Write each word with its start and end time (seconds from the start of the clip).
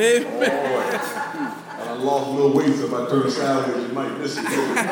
Amen. 0.00 0.40
Right. 0.40 1.00
I 1.80 1.92
lost 1.94 2.28
a 2.28 2.30
little 2.30 2.52
weight, 2.54 2.74
so 2.74 2.84
if 2.86 2.94
I 2.94 3.08
turn 3.10 3.30
sideways, 3.30 3.88
you 3.88 3.92
might 3.92 4.18
miss 4.18 4.38
it. 4.38 4.44
Amen. 4.46 4.86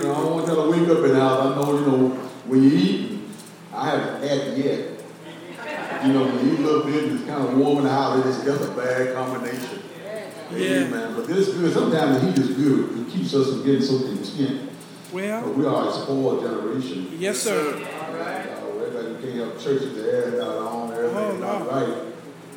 I 0.00 0.02
don't 0.02 0.30
want 0.32 0.46
y'all 0.46 0.64
to 0.64 0.70
wake 0.70 0.88
up 0.88 1.04
and 1.04 1.16
out. 1.16 1.40
I 1.40 1.54
know, 1.56 1.78
you 1.78 1.86
know, 1.86 2.08
when 2.46 2.62
you 2.62 2.70
eat, 2.70 3.20
I 3.74 3.90
haven't 3.90 4.28
had 4.28 4.58
yet. 4.58 4.78
You 6.06 6.12
know, 6.14 6.24
when 6.24 6.46
you 6.46 6.54
eat 6.54 6.60
a 6.60 6.62
little 6.62 6.84
bit, 6.84 7.04
it's 7.12 7.24
kind 7.26 7.46
of 7.46 7.58
warming 7.58 7.86
out. 7.90 8.24
It's 8.26 8.42
just 8.42 8.64
a 8.64 8.70
bad 8.72 9.14
combination. 9.14 9.82
Yeah. 10.50 10.84
Amen. 10.86 11.14
But 11.14 11.26
this 11.26 11.48
is 11.48 11.54
good. 11.58 11.72
Sometimes 11.72 12.20
the 12.20 12.26
heat 12.26 12.38
is 12.38 12.56
good. 12.56 13.06
It 13.06 13.12
keeps 13.12 13.34
us 13.34 13.50
from 13.50 13.64
getting 13.64 13.82
so 13.82 13.98
content. 14.00 14.70
Well, 15.12 15.42
But 15.42 15.56
we 15.56 15.66
are 15.66 15.88
a 15.88 15.92
spoiled 15.92 16.42
generation. 16.42 17.08
yes, 17.18 17.40
sir. 17.40 17.76
Can't 19.40 19.52
have 19.54 19.62
churches 19.62 19.94
to 19.94 20.26
add 20.26 20.40
out 20.40 20.58
on 20.58 20.90
there. 20.90 21.06
Oh, 21.06 21.36
not 21.38 21.60
no. 21.60 21.70
right. 21.70 22.12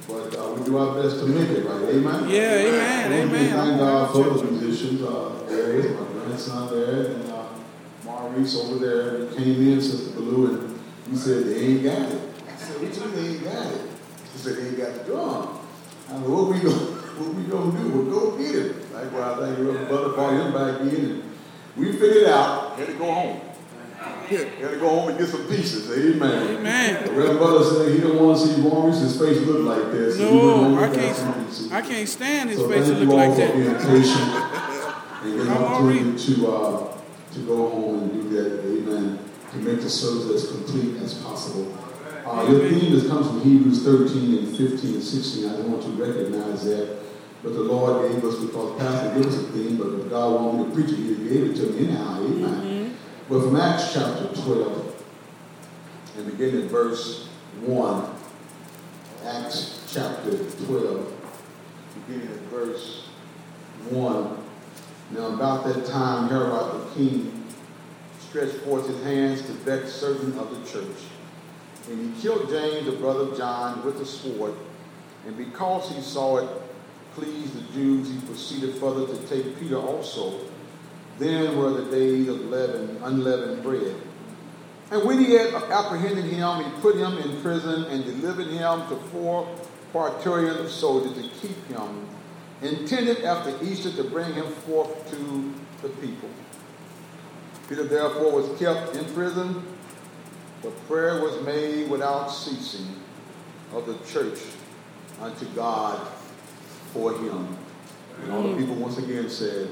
But 0.05 0.37
uh, 0.37 0.53
we 0.53 0.65
do 0.65 0.77
our 0.77 1.01
best 1.01 1.19
to 1.19 1.25
make 1.27 1.49
it 1.49 1.65
right. 1.65 1.81
Amen. 1.81 2.29
Yeah, 2.29 2.55
amen, 2.55 3.09
we 3.09 3.37
amen. 3.37 3.49
Thank 3.51 3.79
God 3.79 4.11
for 4.11 4.23
the 4.23 4.51
musicians. 4.51 5.01
Uh, 5.01 5.45
there 5.47 5.75
is 5.75 5.91
my 5.91 6.05
grandson 6.11 6.69
there, 6.71 7.05
and 7.05 7.31
uh, 7.31 7.45
Maurice 8.03 8.59
over 8.59 8.85
there. 8.85 9.29
He 9.29 9.35
came 9.35 9.71
in, 9.71 9.81
Sister 9.81 10.11
Blue, 10.19 10.47
and 10.47 10.79
he 11.09 11.15
said 11.15 11.45
they 11.45 11.67
ain't 11.67 11.83
got 11.83 12.11
it. 12.11 12.21
I 12.51 12.55
said, 12.57 12.81
what 12.81 12.93
you 12.93 13.01
mean 13.01 13.15
they 13.15 13.29
ain't 13.29 13.43
got 13.45 13.73
it? 13.73 13.81
He 14.33 14.39
said 14.39 14.57
they 14.57 14.67
ain't 14.67 14.77
got 14.77 14.93
the 14.93 15.03
drum. 15.05 15.59
I 16.09 16.11
said, 16.11 16.21
what 16.27 16.47
we 16.49 16.59
gonna, 16.59 16.75
what 17.15 17.33
we 17.33 17.43
gonna 17.43 17.79
do? 17.79 17.89
We'll 17.97 18.19
go 18.19 18.37
get 18.37 18.55
it. 18.55 18.93
Like, 18.93 19.13
well, 19.13 19.41
I 19.41 19.55
think 19.55 19.87
Butler 19.87 20.13
brought 20.15 20.33
him 20.33 20.51
back 20.51 20.81
in, 20.81 21.05
and 21.11 21.23
we 21.77 21.93
figured 21.93 22.25
out. 22.25 22.77
Had 22.77 22.87
to 22.87 22.93
go 22.95 23.09
home. 23.09 23.52
Had 24.27 24.71
to 24.71 24.77
go 24.79 24.89
home 24.89 25.09
and 25.09 25.17
get 25.19 25.27
some 25.27 25.47
pieces. 25.47 25.89
Amen. 25.91 26.57
Amen. 26.57 27.15
Reverend 27.15 27.39
Butler 27.39 27.63
said 27.63 27.93
he 27.95 27.99
don't 28.01 28.19
want 28.25 28.39
to 28.39 28.47
see 28.47 28.61
Maurice's 28.61 29.19
face 29.19 29.39
look 29.45 29.63
like 29.65 29.91
this. 29.91 30.17
so 30.17 30.27
he 30.29 30.35
went 30.37 30.41
home 30.57 30.75
No, 30.75 30.81
I 30.81 30.85
and 30.87 30.95
got 30.95 31.15
some 31.15 31.33
can't. 31.33 31.73
I 31.73 31.81
can't 31.87 32.09
stand 32.09 32.49
his 32.49 32.59
So 32.59 32.69
face 32.69 32.85
to 32.87 32.93
look 32.95 33.03
you 33.03 33.11
all 33.11 33.17
like 33.17 33.31
for 33.31 33.37
that. 33.41 33.55
being 33.55 33.75
patient 33.75 34.21
and 35.23 35.37
getting 35.37 35.51
I'm 35.51 35.57
an 35.57 35.63
already- 35.63 35.99
opportunity 35.99 36.35
to, 36.35 36.47
uh, 36.47 36.97
to 37.33 37.39
go 37.47 37.69
home 37.69 37.99
and 38.03 38.11
do 38.13 38.29
that, 38.29 38.59
amen, 38.65 39.19
to 39.51 39.57
make 39.57 39.81
the 39.81 39.89
service 39.89 40.43
as 40.43 40.51
complete 40.51 40.97
as 41.01 41.13
possible. 41.15 41.77
Uh, 42.25 42.45
your 42.49 42.69
theme 42.69 42.97
that 42.97 43.07
comes 43.09 43.27
from 43.27 43.41
Hebrews 43.41 43.83
13 43.83 44.37
and 44.37 44.57
15 44.57 44.93
and 44.93 45.03
16, 45.03 45.49
I 45.49 45.53
don't 45.57 45.69
want 45.71 45.83
you 45.85 45.95
to 45.97 46.03
recognize 46.05 46.63
that, 46.65 46.99
but 47.43 47.53
the 47.53 47.59
Lord 47.59 48.09
gave 48.11 48.23
us, 48.23 48.35
because 48.39 48.79
Pastor 48.79 49.13
gave 49.15 49.25
us 49.27 49.35
a 49.35 49.43
theme, 49.51 49.75
but 49.77 49.87
if 49.99 50.09
God 50.09 50.33
wanted 50.41 50.57
me 50.57 50.63
to 50.69 50.71
preach 50.71 50.97
it, 50.97 51.03
He 51.03 51.15
gave 51.29 51.51
it 51.51 51.55
to 51.57 51.63
me 51.73 51.87
anyhow, 51.89 52.21
amen. 52.23 52.72
But 53.29 53.41
from 53.41 53.55
Acts 53.55 53.93
chapter 53.93 54.27
12, 54.41 55.03
and 56.17 56.25
begin 56.25 56.61
at 56.61 56.69
verse 56.69 57.29
1, 57.61 58.15
Acts 59.25 59.89
chapter 59.93 60.37
12, 60.37 61.35
beginning 62.05 62.27
at 62.27 62.39
verse 62.51 63.07
1. 63.89 64.37
Now, 65.11 65.27
about 65.27 65.63
that 65.65 65.85
time, 65.85 66.27
Herod 66.27 66.51
the 66.51 66.95
king 66.95 67.45
stretched 68.19 68.57
forth 68.57 68.87
his 68.87 69.01
hands 69.03 69.41
to 69.43 69.53
vex 69.53 69.93
certain 69.93 70.37
of 70.37 70.49
the 70.49 70.69
church. 70.69 70.97
And 71.89 72.13
he 72.13 72.21
killed 72.21 72.49
James, 72.49 72.87
the 72.87 72.93
brother 72.93 73.31
of 73.31 73.37
John, 73.37 73.85
with 73.85 74.01
a 74.01 74.05
sword. 74.05 74.53
And 75.25 75.37
because 75.37 75.89
he 75.89 76.01
saw 76.01 76.39
it 76.39 76.49
pleased 77.15 77.53
the 77.53 77.73
Jews, 77.73 78.09
he 78.09 78.19
proceeded 78.27 78.75
further 78.75 79.07
to 79.07 79.27
take 79.27 79.57
Peter 79.59 79.77
also. 79.77 80.41
Then 81.19 81.57
were 81.57 81.71
the 81.71 81.91
days 81.91 82.27
of 82.27 82.41
leaven, 82.45 82.99
unleavened 83.03 83.63
bread. 83.63 83.95
And 84.91 85.03
when 85.05 85.19
he 85.19 85.33
had 85.33 85.53
apprehended 85.53 86.25
him, 86.25 86.63
he 86.63 86.81
put 86.81 86.95
him 86.95 87.17
in 87.17 87.41
prison 87.41 87.85
and 87.85 88.03
delivered 88.03 88.47
him 88.47 88.87
to 88.89 88.95
four 89.11 89.47
praetorian 89.91 90.67
soldiers 90.67 91.13
to 91.13 91.29
keep 91.39 91.67
him, 91.67 92.07
intended 92.61 93.23
after 93.23 93.53
Easter 93.63 93.91
to 93.91 94.03
bring 94.03 94.33
him 94.33 94.47
forth 94.47 95.09
to 95.11 95.53
the 95.81 95.89
people. 95.89 96.29
Peter 97.69 97.85
therefore 97.85 98.31
was 98.31 98.59
kept 98.59 98.95
in 98.95 99.05
prison, 99.13 99.63
but 100.61 100.87
prayer 100.87 101.21
was 101.21 101.43
made 101.45 101.89
without 101.89 102.27
ceasing 102.27 102.87
of 103.73 103.85
the 103.85 103.97
church 104.05 104.39
unto 105.21 105.45
God 105.55 106.07
for 106.93 107.13
him. 107.13 107.57
And 108.21 108.31
all 108.31 108.43
the 108.43 108.49
mm. 108.49 108.59
people 108.59 108.75
once 108.75 108.97
again 108.97 109.29
said, 109.29 109.69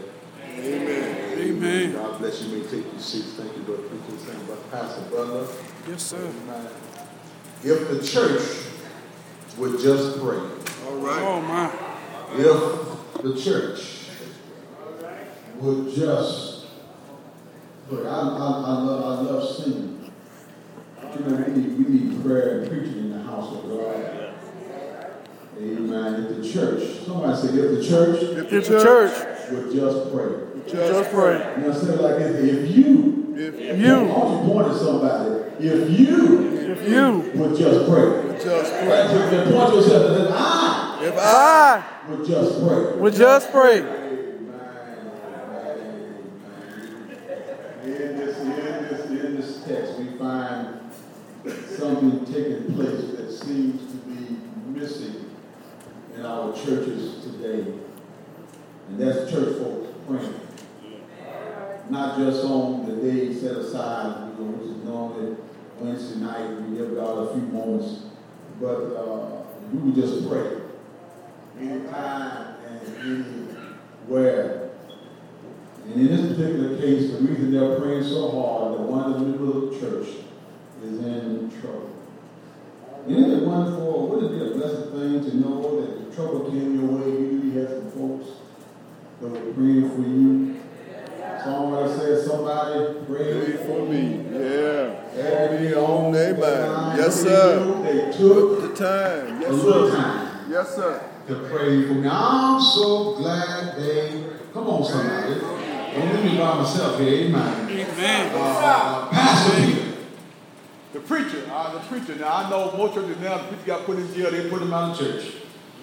Amen. 0.59 1.39
Amen. 1.39 1.93
God 1.93 2.19
bless 2.19 2.41
you. 2.41 2.49
You 2.49 2.63
may 2.63 2.69
take 2.69 2.91
your 2.91 2.99
seats. 2.99 3.33
Thank 3.33 3.55
you, 3.55 3.63
brother. 3.63 3.83
Preacher, 3.83 4.19
saying 4.25 4.41
about 4.41 4.71
Pastor 4.71 5.01
Butler. 5.09 5.47
Yes, 5.87 6.03
sir. 6.03 6.17
Amen. 6.17 6.67
If 7.63 7.89
the 7.89 8.03
church 8.05 8.41
would 9.57 9.79
just 9.79 10.19
pray. 10.19 10.37
All 10.37 10.97
right. 10.97 11.21
Oh, 11.21 11.41
my. 11.41 11.71
If 12.33 13.23
the 13.23 13.41
church 13.41 14.07
would 15.59 15.93
just 15.93 16.65
pray. 17.89 18.05
I, 18.05 18.09
I, 18.09 18.17
I, 18.17 18.73
love, 18.81 19.19
I 19.19 19.21
love 19.21 19.55
singing. 19.55 20.11
You 21.13 21.25
know, 21.25 21.35
we 21.35 21.53
need, 21.53 21.77
we 21.77 21.83
need 21.93 22.23
prayer 22.23 22.61
and 22.61 22.69
preaching 22.69 22.99
in 22.99 23.11
the 23.11 23.23
house 23.23 23.53
of 23.55 23.69
God. 23.69 24.33
Amen. 25.57 26.25
If 26.25 26.37
the 26.37 26.51
church, 26.51 27.05
somebody 27.05 27.41
say, 27.41 27.53
if 27.53 27.77
the 27.77 27.85
church 27.85 28.21
If 28.51 28.67
the 28.67 28.81
church 28.81 29.40
would 29.53 29.73
just 29.73 30.13
pray. 30.13 30.31
just 30.67 31.11
pray. 31.11 31.55
You 31.57 31.67
know, 31.67 31.73
say 31.73 31.93
it 31.93 32.01
like 32.01 32.17
this. 32.17 32.43
If 32.43 32.75
you, 32.75 33.35
If 33.37 33.79
you, 33.79 34.03
want 34.05 34.31
you 34.31 34.37
to 34.37 34.53
point 34.53 34.67
at 34.71 34.77
somebody. 34.77 35.29
If 35.65 35.99
you 35.99 36.47
if 36.71 36.87
you, 36.87 37.31
would 37.35 37.57
just 37.57 37.89
pray. 37.89 38.37
Just 38.43 38.71
Right, 38.71 39.07
so 39.09 39.45
you 39.45 39.55
point 39.55 39.75
yourself 39.75 40.17
and 40.17 40.27
say, 40.27 40.33
I 40.33 40.99
if 41.03 41.17
I 41.17 41.83
I 42.07 42.11
would 42.11 42.25
just 42.25 42.59
pray. 42.67 42.95
would 42.97 43.13
just 43.13 43.51
pray. 43.51 43.77
In 47.83 48.17
this, 48.17 48.37
in 48.39 48.49
this, 48.49 49.05
in 49.09 49.35
this 49.35 49.63
text, 49.65 49.99
we 49.99 50.17
find 50.17 50.79
something 51.77 52.25
taking 52.25 52.73
place 52.75 53.11
that 53.15 53.31
seems 53.31 53.91
to 53.91 53.97
be 54.07 54.37
missing 54.67 55.31
in 56.15 56.25
our 56.25 56.53
churches 56.53 57.23
today. 57.23 57.73
And 58.91 58.99
that's 58.99 59.31
church 59.31 59.57
folks 59.57 59.87
praying. 60.05 60.41
Not 61.89 62.17
just 62.17 62.43
on 62.43 62.85
the 62.85 63.01
day 63.01 63.33
set 63.33 63.55
aside, 63.55 64.33
you 64.37 64.43
know, 64.43 64.51
which 64.51 64.67
is 64.67 64.83
normally 64.83 65.37
Wednesday 65.79 66.19
night, 66.19 66.61
we 66.61 66.77
give 66.77 66.95
God 66.95 67.29
a 67.29 67.33
few 67.33 67.43
moments, 67.43 68.03
but 68.59 68.95
uh, 68.97 69.43
we 69.71 69.79
would 69.79 69.95
just 69.95 70.27
pray 70.27 70.59
anytime 71.57 72.55
and 72.67 73.47
anywhere. 74.09 74.71
And 75.85 75.93
in 75.93 76.07
this 76.07 76.35
particular 76.35 76.77
case, 76.77 77.11
the 77.11 77.19
reason 77.19 77.53
they're 77.53 77.79
praying 77.79 78.03
so 78.03 78.29
hard, 78.29 78.77
the 78.77 78.83
one 78.83 79.13
in 79.13 79.19
the 79.21 79.27
middle 79.29 79.69
of 79.69 79.71
the 79.71 79.79
church 79.79 80.07
is 80.83 80.99
in 80.99 81.49
trouble. 81.61 81.95
Isn't 83.07 83.31
it 83.31 83.43
wonderful? 83.43 84.09
Wouldn't 84.09 84.33
it 84.33 84.37
be 84.37 84.51
a 84.51 84.57
blessed 84.57 84.91
thing 84.91 85.23
to 85.23 85.37
know 85.37 85.79
that 85.79 86.09
the 86.09 86.15
trouble 86.15 86.51
came 86.51 86.77
your 86.77 86.89
way? 86.89 87.09
You 87.09 87.25
usually 87.41 87.61
have 87.61 87.69
some 87.69 87.91
folks 87.91 88.41
that 89.21 89.29
were 89.29 89.53
praying 89.53 89.89
for 89.89 90.01
you. 90.01 90.57
Songwriter 91.43 91.97
says, 91.97 92.27
somebody 92.27 93.05
pray 93.07 93.57
for 93.65 93.85
me. 93.85 94.25
yeah, 94.31 95.11
Had 95.13 95.59
me 95.61 95.73
on 95.73 96.13
Amen. 96.15 96.39
their 96.39 96.67
mind. 96.71 96.97
Yes, 96.99 97.21
sir. 97.21 97.81
They 97.83 98.15
took 98.17 98.61
the 98.61 98.75
time. 98.75 99.37
a 99.37 99.41
Yes, 99.41 99.51
little 99.51 99.89
sir. 99.89 99.95
time 99.97 100.51
Yes, 100.51 100.75
sir. 100.75 101.03
to 101.27 101.35
pray 101.49 101.87
for 101.87 101.93
me. 101.95 102.07
I'm 102.11 102.61
so 102.61 103.15
glad 103.15 103.75
they. 103.77 104.23
Come 104.53 104.67
on, 104.67 104.83
somebody. 104.83 105.39
Don't 105.39 106.13
leave 106.13 106.31
me 106.33 106.37
by 106.37 106.57
myself 106.61 106.99
here. 106.99 107.25
Amen. 107.27 107.69
Amen. 107.71 108.31
Uh, 108.35 109.07
Pastor 109.09 109.61
Peter. 109.65 109.87
The 110.93 110.99
preacher, 110.99 111.43
uh, 111.51 111.73
the 111.73 111.79
preacher. 111.79 112.15
Now 112.19 112.33
I 112.35 112.49
know 112.49 112.71
most 112.77 112.93
churches 112.95 113.17
now 113.19 113.37
the 113.37 113.43
preacher 113.45 113.65
got 113.65 113.85
put 113.85 113.97
in 113.97 114.13
jail. 114.13 114.29
They 114.29 114.41
They 114.41 114.49
put 114.49 114.59
put 114.59 114.61
him 114.67 114.73
out 114.73 114.91
of 114.91 114.99
church. 114.99 115.33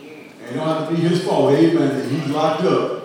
And 0.01 0.51
it 0.51 0.55
don't 0.55 0.67
have 0.69 0.89
to 0.89 0.95
be 0.95 1.01
his 1.01 1.25
fault. 1.25 1.53
Amen. 1.55 1.89
that 1.99 2.09
He's 2.11 2.29
locked 2.31 2.63
up. 2.65 2.98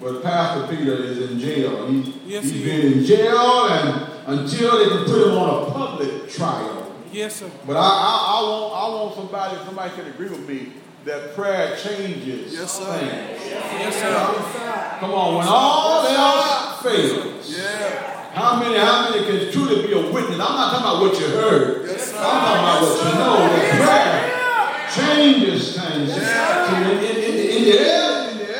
But 0.00 0.22
Pastor 0.22 0.66
Peter 0.76 0.94
is 0.94 1.30
in 1.30 1.38
jail. 1.38 1.86
He, 1.88 2.14
Yes, 2.26 2.44
he's 2.44 2.52
he 2.52 2.64
been 2.64 2.92
in 2.92 3.04
jail 3.04 3.66
and 3.68 4.12
until 4.26 4.78
they 4.78 4.88
can 4.90 5.04
put 5.04 5.28
him 5.28 5.34
on 5.38 5.62
a 5.68 5.70
public 5.72 6.28
trial. 6.30 6.92
Yes, 7.12 7.36
sir. 7.36 7.50
But 7.66 7.76
I, 7.76 7.80
I, 7.80 8.38
I 8.38 8.42
want, 8.42 8.74
I 8.74 8.88
want 9.02 9.14
somebody, 9.14 9.56
somebody 9.64 9.94
can 9.94 10.06
agree 10.08 10.28
with 10.28 10.46
me 10.48 10.72
that 11.04 11.34
prayer 11.34 11.76
changes 11.76 12.52
Yes, 12.52 12.78
sir. 12.78 12.84
things. 12.98 13.40
Yes, 13.46 13.94
sir. 13.96 14.96
Come 15.00 15.12
on, 15.12 15.36
when 15.36 15.46
all 15.48 16.04
else 16.06 16.82
fails. 16.82 17.56
Yeah. 17.56 18.12
How 18.32 18.58
many, 18.60 18.76
how 18.76 19.08
many 19.08 19.24
can 19.24 19.50
truly 19.52 19.86
be 19.86 19.92
a 19.94 20.12
witness? 20.12 20.32
I'm 20.32 20.38
not 20.38 20.72
talking 20.72 20.84
about 20.84 21.00
what 21.00 21.18
you 21.20 21.26
heard. 21.28 21.86
Yes, 21.88 22.10
sir. 22.10 22.16
I'm 22.18 22.22
talking 22.44 22.62
about 22.64 22.82
what 22.82 22.98
you 23.06 23.18
know. 23.18 23.36
That 23.56 24.92
prayer 24.92 25.14
changes 25.16 25.78
things. 25.78 26.12
See, 26.12 26.20
in, 26.20 26.98
in, 26.98 27.16
in, 27.16 27.56
in 27.56 27.64
the 27.64 27.78
end, 27.80 28.30
in 28.32 28.46
the 28.46 28.58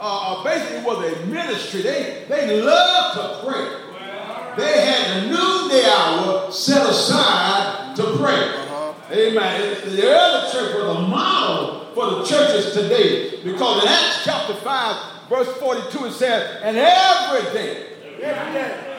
uh, 0.00 0.40
uh, 0.40 0.44
basically 0.44 0.82
was 0.82 1.12
a 1.12 1.26
ministry. 1.26 1.82
They, 1.82 2.24
they 2.26 2.62
loved 2.62 3.18
to 3.18 3.46
pray. 3.46 4.56
They 4.56 4.86
had 4.86 5.18
a 5.18 5.26
noonday 5.28 5.84
hour 5.84 6.50
set 6.50 6.88
aside 6.88 7.94
to 7.96 8.02
pray. 8.16 8.32
Uh-huh. 8.32 8.94
Amen. 9.12 9.94
The 9.94 10.10
other 10.10 10.50
church 10.50 10.74
was 10.74 10.96
a 10.96 11.00
model 11.02 11.92
for 11.94 12.06
the 12.12 12.24
churches 12.24 12.72
today 12.72 13.42
because 13.44 13.82
in 13.82 13.88
Acts 13.90 14.24
chapter 14.24 14.54
5, 14.54 15.28
verse 15.28 15.48
42, 15.58 16.06
it 16.06 16.12
says, 16.12 16.62
and 16.62 16.78
everything, 16.78 17.84
everything 18.22 18.89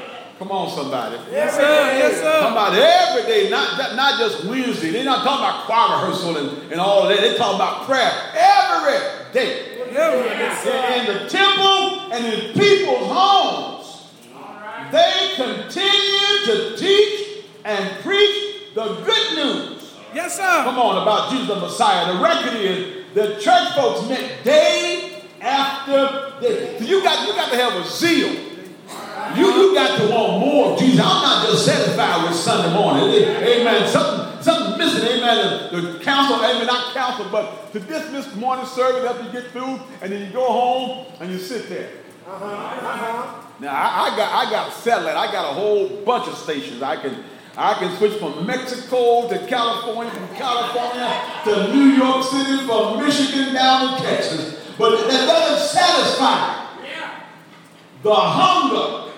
Come 0.41 0.53
on, 0.53 0.75
somebody. 0.75 1.17
Yes, 1.29 1.53
sir. 1.53 1.61
Yes, 1.61 2.15
sir. 2.15 2.39
Talking 2.39 2.53
about 2.53 2.73
every 2.73 3.31
day, 3.31 3.51
not, 3.51 3.95
not, 3.95 4.17
just 4.17 4.43
Wednesday. 4.45 4.89
They're 4.89 5.05
not 5.05 5.23
talking 5.23 5.45
about 5.45 5.65
choir 5.65 6.01
rehearsal 6.01 6.35
and, 6.35 6.71
and 6.71 6.81
all 6.81 7.07
that. 7.07 7.19
They're 7.19 7.37
talking 7.37 7.57
about 7.57 7.85
prayer 7.85 8.11
every 8.33 9.33
day. 9.33 9.67
In 9.85 11.05
the 11.13 11.29
temple 11.29 12.11
and 12.11 12.25
in 12.25 12.53
people's 12.53 13.07
homes. 13.07 14.09
They 14.91 15.33
continue 15.35 16.45
to 16.45 16.75
teach 16.75 17.45
and 17.63 18.01
preach 18.01 18.73
the 18.73 18.95
good 19.05 19.35
news. 19.35 19.93
Yes, 20.15 20.37
sir. 20.37 20.63
Come 20.63 20.79
on, 20.79 21.03
about 21.03 21.29
Jesus 21.29 21.49
the 21.49 21.55
Messiah. 21.57 22.15
The 22.15 22.19
record 22.19 22.55
is 22.55 23.05
the 23.13 23.39
church 23.39 23.75
folks 23.75 24.09
met 24.09 24.43
day 24.43 25.21
after 25.39 26.33
day. 26.41 26.79
So 26.79 26.85
you 26.85 27.03
got 27.03 27.27
you 27.27 27.35
got 27.35 27.51
to 27.51 27.57
have 27.57 27.73
a 27.73 27.87
zeal. 27.87 28.50
You, 29.37 29.45
you 29.45 29.75
got 29.75 29.97
to 29.99 30.13
want 30.13 30.39
more 30.39 30.73
of 30.73 30.79
Jesus. 30.79 30.99
I'm 30.99 31.21
not 31.21 31.47
just 31.47 31.65
satisfied 31.65 32.27
with 32.27 32.37
Sunday 32.37 32.73
morning. 32.73 33.03
Amen. 33.03 33.87
Something, 33.87 34.43
something 34.43 34.77
missing. 34.77 35.07
Amen. 35.07 35.69
The, 35.71 35.81
the 35.81 35.99
council, 35.99 36.37
amen, 36.37 36.65
not 36.67 36.93
council, 36.93 37.27
but 37.31 37.71
to 37.73 37.79
dismiss 37.79 38.27
the 38.27 38.37
morning 38.37 38.65
service 38.65 39.09
after 39.09 39.23
you 39.23 39.31
get 39.31 39.51
through, 39.51 39.79
and 40.01 40.11
then 40.11 40.25
you 40.25 40.33
go 40.33 40.45
home 40.45 41.05
and 41.19 41.31
you 41.31 41.37
sit 41.37 41.69
there. 41.69 41.89
Uh-huh, 42.27 42.45
uh-huh. 42.45 43.41
Now 43.59 43.73
I, 43.73 44.09
I, 44.09 44.17
got 44.17 44.47
I 44.47 44.51
got 44.51 44.73
satellite. 44.73 45.15
I 45.15 45.31
got 45.31 45.51
a 45.51 45.53
whole 45.53 45.89
bunch 46.03 46.27
of 46.27 46.35
stations. 46.35 46.81
I 46.81 46.95
can 46.95 47.23
I 47.57 47.73
can 47.75 47.95
switch 47.97 48.17
from 48.19 48.45
Mexico 48.45 49.27
to 49.27 49.45
California, 49.47 50.11
from 50.11 50.35
California 50.35 51.21
to 51.43 51.73
New 51.73 51.91
York 51.97 52.23
City, 52.23 52.65
from 52.65 53.03
Michigan 53.03 53.53
down 53.53 53.97
to 53.97 54.03
Texas. 54.03 54.57
But 54.77 55.07
that 55.07 55.25
doesn't 55.27 55.67
satisfy 55.67 56.83
yeah. 56.83 57.23
the 58.03 58.15
hunger 58.15 59.10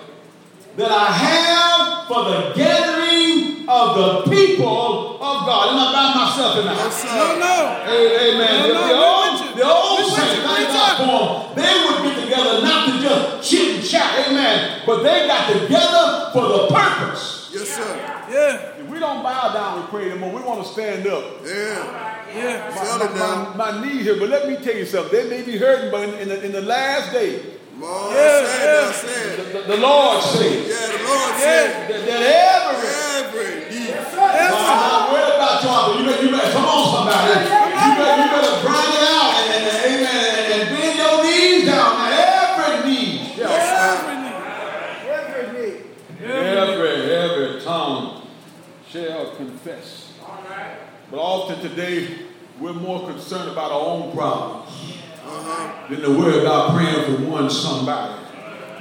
that 0.76 0.90
I 0.90 1.06
have 1.06 2.08
for 2.08 2.24
the 2.24 2.52
gathering 2.56 3.68
of 3.68 3.96
the 3.96 4.30
people 4.30 5.16
of 5.22 5.46
God. 5.46 5.70
I'm 5.70 5.76
not 5.76 5.94
by 5.94 6.06
myself 6.20 6.58
in 6.58 6.64
the 6.66 6.74
house. 6.74 7.04
No, 7.04 7.38
no. 7.38 7.82
Hey, 7.86 8.34
amen. 8.34 8.60
No, 8.60 8.68
the, 8.68 8.74
no, 8.74 8.86
the 8.88 8.98
old, 8.98 9.56
the 9.56 9.64
old 9.64 10.12
saints, 10.12 10.36
you. 10.36 10.42
thank 10.42 10.54
Preach 10.54 10.74
God 10.74 10.96
for 10.98 11.54
them, 11.54 11.64
they 11.64 11.74
would 11.86 12.02
get 12.02 12.24
together 12.24 12.62
not 12.62 12.86
to 12.86 12.92
just 13.00 13.50
chit 13.50 13.76
and 13.76 13.84
chat, 13.84 14.28
amen, 14.28 14.82
but 14.86 15.02
they 15.02 15.26
got 15.26 15.52
together 15.52 16.30
for 16.32 16.48
the 16.48 16.74
purpose. 16.74 17.50
Yes, 17.52 17.68
sir. 17.68 17.96
Yeah. 18.30 18.82
We 18.90 18.98
don't 18.98 19.22
bow 19.22 19.52
down 19.52 19.80
and 19.80 19.88
pray 19.88 20.10
anymore. 20.10 20.32
We 20.32 20.42
want 20.42 20.66
to 20.66 20.72
stand 20.72 21.06
up. 21.06 21.24
Yeah. 21.44 22.26
Yeah. 22.34 22.74
My, 22.74 22.84
Settle 22.84 23.08
my, 23.16 23.54
my, 23.56 23.72
my 23.72 23.86
knee 23.86 24.02
here, 24.02 24.18
but 24.18 24.28
let 24.28 24.48
me 24.48 24.56
tell 24.56 24.74
you 24.74 24.86
something. 24.86 25.12
They 25.12 25.28
may 25.28 25.42
be 25.42 25.56
hurting, 25.56 25.90
but 25.90 26.08
in, 26.08 26.14
in, 26.14 26.28
the, 26.28 26.44
in 26.46 26.52
the 26.52 26.62
last 26.62 27.12
day, 27.12 27.42
Lord 27.80 28.14
Yeah, 28.14 28.46
said, 28.46 28.64
yeah. 28.64 28.88
I 28.88 28.92
said. 28.92 29.38
the, 29.38 29.44
the, 29.52 29.60
the 29.66 29.76
Lord 29.78 30.22
said 30.22 30.66
Yeah, 30.66 30.86
the 30.86 31.04
Lord 31.04 31.30
Yeah. 31.30 31.38
said. 31.38 31.90
that, 31.90 32.06
that 32.06 32.22
every 32.22 32.90
Every 33.14 33.50
need. 33.70 33.88
Yes, 33.88 34.14
I'm 34.14 34.62
not 34.64 35.12
worried 35.12 35.34
about 35.34 35.62
y'all, 35.64 35.92
but 35.92 35.98
you 36.00 36.04
better, 36.06 36.22
you 36.24 36.30
better, 36.30 36.52
come 36.52 36.64
on, 36.64 36.84
somebody. 36.94 37.34
You 37.34 37.90
better, 37.98 38.22
you 38.22 38.28
better 38.30 38.54
grind 38.62 38.92
it 38.94 39.04
out 39.10 39.32
and, 39.34 39.50
and, 39.54 39.64
and, 39.64 39.78
amen, 39.90 40.22
and, 40.24 40.46
and 40.54 40.64
bend 40.70 40.94
your 40.98 41.16
knees 41.24 41.62
down. 41.66 41.90
Now, 41.98 42.10
every 42.54 42.90
knee 42.90 43.32
shall 43.34 43.50
Every 45.04 45.46
knee. 45.52 45.78
Every, 46.22 46.94
every 47.14 47.60
tongue 47.62 48.26
shall 48.88 49.34
confess. 49.36 50.12
All 50.22 50.42
right. 50.48 50.76
But 51.10 51.18
often 51.18 51.60
today, 51.60 52.18
we're 52.60 52.72
more 52.72 53.06
concerned 53.10 53.50
about 53.50 53.70
our 53.72 53.80
own 53.80 54.12
problems 54.14 54.63
than 55.90 56.00
to 56.00 56.18
worry 56.18 56.40
about 56.40 56.74
praying 56.74 57.04
for 57.04 57.22
one 57.30 57.50
somebody. 57.50 58.14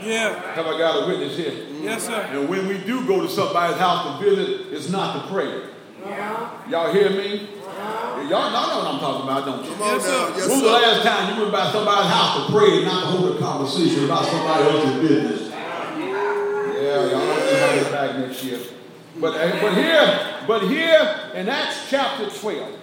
Yeah. 0.03 0.53
Have 0.53 0.65
I 0.67 0.77
got 0.77 1.03
a 1.03 1.07
witness 1.07 1.37
here? 1.37 1.53
Yes, 1.81 2.05
sir. 2.07 2.13
And 2.31 2.49
when 2.49 2.67
we 2.67 2.77
do 2.79 3.05
go 3.07 3.21
to 3.21 3.29
somebody's 3.29 3.77
house 3.77 4.19
to 4.19 4.25
visit, 4.25 4.67
it's 4.73 4.89
not 4.89 5.21
to 5.27 5.31
pray. 5.33 5.63
Yeah. 6.05 6.69
Y'all 6.69 6.91
hear 6.93 7.09
me? 7.09 7.47
Uh-huh. 7.65 8.21
Y'all 8.29 8.51
know 8.51 8.77
what 8.79 8.93
I'm 8.93 8.99
talking 8.99 9.23
about, 9.29 9.45
don't 9.45 9.63
you? 9.65 9.71
Come 9.71 9.81
on 9.81 9.95
Yes, 9.95 10.03
sir. 10.05 10.11
now. 10.11 10.35
When 10.35 10.49
was 10.49 10.61
the 10.61 10.67
last 10.67 11.03
time 11.05 11.35
you 11.35 11.41
went 11.41 11.53
by 11.53 11.71
somebody's 11.71 12.11
house 12.11 12.45
to 12.45 12.51
pray 12.51 12.77
and 12.77 12.85
not 12.85 12.99
to 13.01 13.05
hold 13.17 13.35
a 13.35 13.39
conversation 13.39 14.05
about 14.05 14.25
somebody 14.25 14.63
else's 14.63 15.09
business? 15.09 15.49
Yeah, 15.49 17.05
y'all 17.11 17.27
want 17.27 17.39
to 17.49 17.57
have 17.57 17.77
it 17.87 17.91
back 17.91 18.17
next 18.17 18.43
year. 18.43 18.59
But, 19.19 19.35
uh, 19.35 19.61
but 19.61 19.73
here, 19.75 20.37
but 20.47 20.61
here 20.67 21.31
in 21.35 21.47
Acts 21.47 21.89
chapter 21.89 22.29
12, 22.29 22.79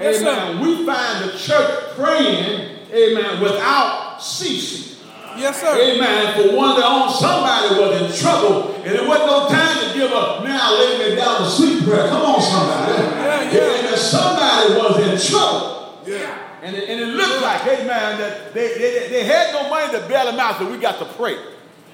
Yes, 0.00 0.18
sir. 0.18 0.28
amen, 0.28 0.60
we 0.64 0.84
find 0.86 1.24
the 1.30 1.38
church 1.38 1.94
praying, 1.94 2.76
amen, 2.92 3.40
without 3.40 4.18
ceasing. 4.22 4.96
Yes, 5.36 5.60
sir. 5.60 5.72
Amen. 5.72 6.34
For 6.34 6.56
one 6.56 6.70
of 6.70 6.76
their 6.76 6.86
own, 6.86 7.08
somebody 7.10 7.80
was 7.80 8.02
in 8.02 8.20
trouble, 8.20 8.74
and 8.82 8.92
it 8.92 9.06
wasn't 9.06 9.26
no 9.26 9.48
time 9.48 9.88
to 9.88 9.94
give 9.98 10.12
up. 10.12 10.42
Now 10.44 10.58
I 10.60 10.98
lay 10.98 11.10
me 11.10 11.16
down 11.16 11.38
to 11.38 11.48
sleep 11.48 11.84
prayer. 11.84 12.08
Come 12.08 12.22
on, 12.22 12.42
somebody. 12.42 12.92
Yeah, 12.92 13.50
yeah. 13.52 13.78
Amen. 13.78 13.96
Somebody 13.96 14.74
was 14.74 14.98
in 15.06 15.32
trouble. 15.32 16.02
Yeah. 16.06 16.48
And 16.62 16.76
it, 16.76 16.88
and 16.90 17.00
it 17.00 17.06
looked 17.14 17.40
like, 17.40 17.62
amen, 17.66 18.18
that 18.20 18.52
they, 18.52 18.74
they, 18.74 19.08
they 19.08 19.24
had 19.24 19.52
no 19.54 19.70
money 19.70 19.90
to 19.92 20.06
bail 20.08 20.26
them 20.26 20.38
out, 20.38 20.58
so 20.58 20.70
we 20.70 20.76
got 20.76 20.98
to 20.98 21.06
pray. 21.16 21.38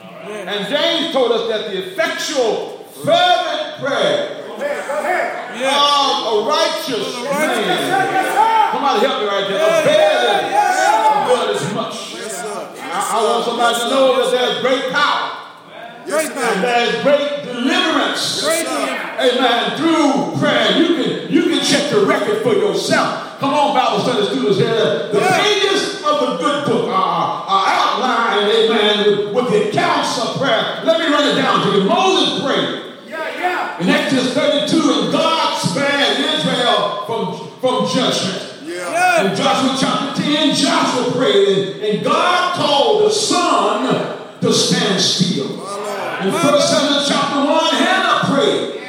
And 0.03 0.67
James 0.69 1.13
told 1.13 1.31
us 1.31 1.49
that 1.49 1.71
the 1.71 1.87
effectual, 1.87 2.83
fervent 3.05 3.79
prayer 3.79 4.43
of 4.43 4.59
a 4.59 6.49
righteous 6.49 7.15
man. 7.23 8.73
Somebody 8.73 9.07
help 9.07 9.23
me 9.23 9.29
right 9.29 9.47
there. 9.49 9.61
Yeah, 9.87 10.26
I, 13.17 13.25
want 13.25 13.45
somebody 13.45 13.79
to 13.81 13.89
know 13.89 14.05
that 14.21 14.31
there's 14.31 14.61
great 14.61 14.93
power. 14.93 15.33
Yes, 16.07 16.29
And 16.29 16.63
there's 16.63 17.03
great 17.03 17.45
deliverance. 17.45 18.45
Amen. 18.45 19.77
Through 19.79 20.39
prayer, 20.39 20.77
you 20.77 20.87
can 21.01 21.33
you 21.33 21.43
can 21.45 21.65
check 21.65 21.91
the 21.91 22.05
record 22.05 22.43
for 22.43 22.53
yourself. 22.53 23.41
Come 23.41 23.55
on, 23.55 23.75
Bible 23.75 24.05
study 24.05 24.27
students 24.27 24.59
here. 24.59 25.09
The 25.13 25.21
Yeah. 25.21 25.41
pages 25.41 26.05
of 26.05 26.21
the 26.21 26.37
good 26.37 26.65
book 26.67 26.89
are, 26.89 27.45
are 27.49 27.67
outlined, 27.67 28.51
amen, 28.53 29.07
with, 29.07 29.33
with 29.35 29.49
the 29.51 29.71
accounts 29.71 30.21
of 30.21 30.37
prayer. 30.37 30.81
Let 30.85 31.01
me 31.01 31.07
run 31.09 31.27
it 31.29 31.35
down 31.41 31.65
to 31.67 31.79
you. 31.79 31.85
Moses 31.89 32.45
prayed. 32.45 32.83
Yeah, 33.09 33.41
yeah. 33.41 33.81
In 33.81 33.89
Exodus 33.89 34.35
32, 34.35 34.77
and 34.77 35.13
God 35.13 35.59
spared 35.59 36.21
Israel 36.21 37.03
from, 37.07 37.35
from 37.61 37.89
judgment. 37.89 38.63
Yeah. 38.65 38.93
Yeah. 38.93 39.31
In 39.31 39.37
Joshua 39.37 39.77
chapter 39.81 40.06
10, 40.27 40.55
Joshua 40.57 41.13
prayed, 41.13 41.49
and, 41.49 41.83
and 41.85 42.05
God 42.05 42.57
called 42.57 43.05
the 43.05 43.11
sun 43.11 44.41
to 44.41 44.53
stand 44.53 45.01
still. 45.01 45.47
In 45.47 46.33
1 46.33 46.61
Samuel 46.61 47.05
chapter 47.07 47.39
1, 47.45 47.75
Hannah 47.77 48.35
prayed, 48.35 48.81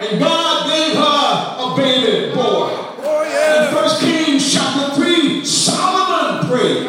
and 0.00 0.20
God 0.20 0.70
gave 0.70 0.94
her 0.94 1.56
a 1.58 1.76
baby 1.76 2.34
boy. 2.34 2.70
Oh, 3.02 3.66
In 3.66 3.74
1 3.74 4.00
Kings 4.00 4.52
chapter 4.54 4.94
3, 4.94 5.44
Solomon 5.44 6.48
prayed, 6.48 6.86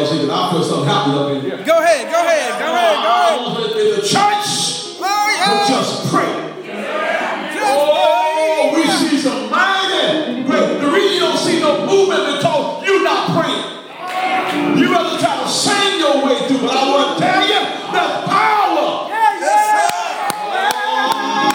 in 0.00 0.06
here, 0.20 0.30
I 0.32 0.50
feel 0.50 0.62
something 0.62 0.88
happening 0.88 1.18
up 1.18 1.30
in 1.30 1.40
here. 1.42 1.56
Go 1.64 1.78
ahead. 1.78 2.10
Go 2.10 2.20
ahead. 2.20 2.58
Go 2.58 2.66
ahead. 2.74 2.94
Go 3.04 3.10
ahead. 3.10 3.40
want 3.40 3.74
the 3.74 4.02
church 4.02 4.48
Oh, 4.96 5.04
to 5.04 5.34
yeah. 5.36 5.68
just 5.68 6.10
pray. 6.10 6.32
Just 6.64 7.64
Oh, 7.66 8.72
we 8.74 8.82
see 8.86 9.18
some 9.18 9.50
mighty 9.50 10.42
great. 10.44 10.80
The 10.80 10.88
reason 10.90 11.12
you 11.14 11.20
don't 11.20 11.38
see 11.38 11.60
no 11.60 11.86
movement 11.86 12.36
because 12.38 12.86
you're 12.86 13.02
not 13.04 13.30
praying. 13.36 14.78
You 14.78 14.90
rather 14.92 15.18
try 15.18 15.42
to 15.42 15.48
sing 15.48 15.98
your 16.00 16.24
way 16.24 16.46
through, 16.48 16.60
but 16.66 16.70
I 16.76 16.90
want 16.90 17.18
to 17.18 17.24
tell 17.24 17.42
you, 17.42 17.60
there's 17.92 18.14
power. 18.28 19.08
Yes, 19.10 19.42
sir. 19.42 19.90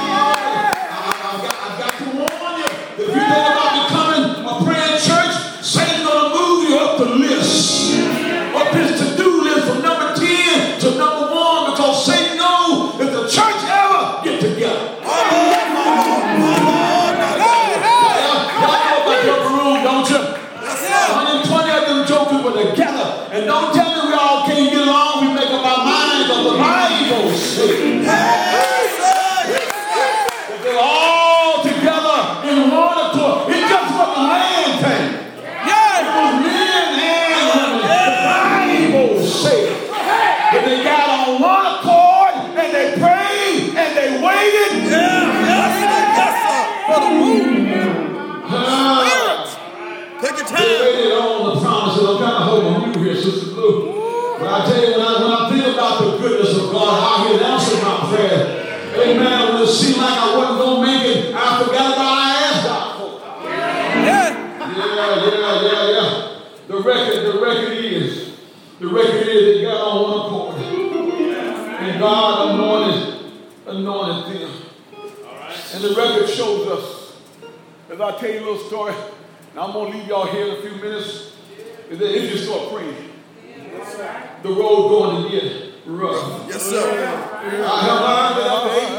I've 0.09 1.41
got, 1.43 1.55
I've 1.65 1.77
got 1.79 1.91
to 1.99 2.05
warn 2.17 2.55
you. 2.59 2.69
If 2.99 3.07
you 3.07 3.21
think 3.23 3.47
about 3.53 3.71
becoming 3.87 4.23
a 4.45 4.53
praying 4.65 4.97
church, 4.99 5.33
Satan's 5.63 6.03
gonna 6.07 6.29
move 6.35 6.69
you 6.69 6.75
up 6.77 6.97
the 6.99 7.05
list, 7.05 7.28
And 23.39 23.47
don't 23.47 23.73
tell 23.73 23.88
the 68.79 68.87
record 68.87 69.27
is 69.27 69.61
that 69.61 69.67
got 69.67 69.81
on 69.81 70.03
one 70.03 70.19
accord. 70.25 70.55
And 71.81 71.99
God 71.99 72.55
anointed, 72.55 73.31
anointed 73.67 74.41
them. 74.41 74.51
And 75.73 75.83
the 75.83 75.93
record 75.95 76.29
shows 76.29 76.67
us, 76.67 77.17
as 77.89 77.99
I 78.01 78.17
tell 78.17 78.29
you 78.29 78.39
a 78.39 78.45
little 78.45 78.57
story, 78.57 78.93
and 79.51 79.59
I'm 79.59 79.71
going 79.71 79.91
to 79.91 79.97
leave 79.97 80.07
y'all 80.07 80.27
here 80.27 80.45
in 80.47 80.51
a 80.57 80.61
few 80.61 80.71
minutes, 80.81 81.33
is 81.89 81.97
that 81.99 82.15
if 82.15 82.31
you 82.31 82.37
start 82.37 82.71
praying, 82.71 82.95
the 84.43 84.49
road 84.49 84.89
going 84.89 85.23
to 85.23 85.29
get 85.29 85.73
rough. 85.85 86.45
Yes, 86.47 86.63
sir. 86.63 86.89
I 86.89 87.81
have 87.81 88.01
learned 88.01 88.35
that 88.37 88.47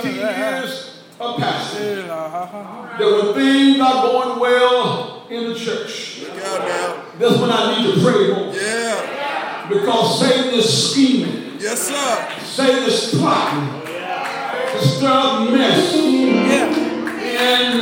after 0.02 0.08
18 0.08 0.16
years 0.16 1.02
of 1.20 1.36
pastoring, 1.36 2.08
Uh-huh. 2.08 2.98
that 2.98 3.06
when 3.24 3.34
things 3.34 3.78
not 3.78 4.02
going 4.10 4.40
well 4.40 5.26
in 5.30 5.52
the 5.52 5.58
church, 5.58 6.20
Look 6.22 6.30
out 6.44 6.60
now. 6.66 7.02
that's 7.18 7.36
when 7.40 7.50
I 7.50 7.78
need 7.78 7.94
to 7.94 8.00
pray 8.02 8.28
more. 8.34 8.52
Yeah. 8.54 8.89
Because 9.70 10.18
Satan 10.20 10.54
is 10.54 10.90
scheming, 10.92 11.56
Yes, 11.60 11.88
sir. 11.88 12.28
Satan 12.42 12.84
is 12.84 13.14
plotting 13.14 13.82
to 13.86 14.78
stir 14.88 15.06
up 15.08 15.50
mess 15.50 15.94
Yeah. 15.94 17.70
in 17.70 17.78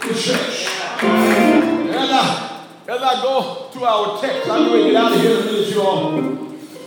the 0.00 0.14
church. 0.14 0.68
As 0.68 2.10
I, 2.10 2.66
as 2.86 3.02
I 3.02 3.22
go 3.22 3.68
to 3.72 3.84
our 3.84 4.20
text, 4.20 4.48
I'm 4.48 4.66
going 4.68 4.84
to 4.84 4.90
get 4.90 4.96
out 5.02 5.12
of 5.12 5.20
here 5.20 5.36
in 5.38 5.42
a 5.42 5.44
minute, 5.46 5.68
you 5.68 5.82
all. 5.82 6.12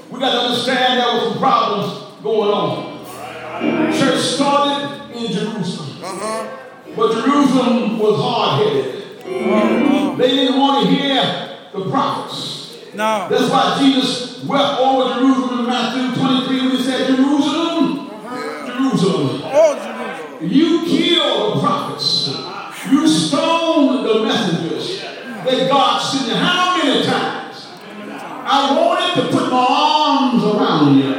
We 0.10 0.20
got 0.20 0.32
to 0.32 0.40
understand 0.48 1.00
there 1.02 1.14
were 1.14 1.30
some 1.32 1.40
problems 1.40 2.04
going 2.24 2.52
on. 2.52 3.92
Church 3.94 4.20
started 4.22 5.14
in 5.16 5.32
Jerusalem, 5.32 5.98
Uh-huh. 6.04 6.48
but 6.96 7.12
Jerusalem 7.14 8.00
was 8.00 8.16
hard-headed. 8.22 10.18
They 10.18 10.28
didn't 10.30 10.60
want 10.60 10.86
to 10.86 10.92
hear 10.96 11.58
the 11.74 11.90
prophets. 11.90 12.57
No. 12.98 13.28
That's 13.30 13.50
why 13.52 13.78
Jesus 13.80 14.44
wept 14.44 14.80
over 14.80 15.14
Jerusalem 15.20 15.60
in 15.60 15.66
Matthew 15.68 16.20
23 16.20 16.62
when 16.62 16.72
he 16.78 16.82
said, 16.84 17.06
Jerusalem, 17.16 18.10
Jerusalem, 18.66 19.42
Oh, 19.46 19.76
Jerusalem. 19.78 20.50
you 20.52 20.84
killed 20.86 21.58
the 21.58 21.62
prophets. 21.62 22.30
You 22.90 23.08
stoned 23.08 24.04
the 24.04 24.24
messengers 24.24 25.02
that 25.02 25.70
God 25.70 26.00
sent 26.00 26.28
you. 26.30 26.36
How 26.36 26.78
many 26.84 27.06
times? 27.06 27.68
I 28.50 28.76
wanted 28.76 29.22
to 29.22 29.38
put 29.38 29.52
my 29.52 29.66
arms 29.70 30.44
around 30.44 30.98
you. 30.98 31.14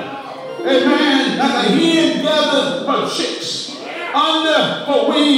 Amen. 0.67 1.39
Like 1.39 1.67
a 1.67 1.71
hen 1.71 2.23
gathers 2.25 2.87
her 2.89 3.09
chicks 3.09 3.77
under 4.15 4.59
her 4.87 5.09
wing, 5.11 5.38